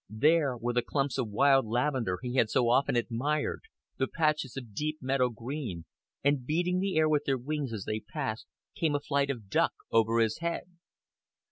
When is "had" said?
2.33-2.49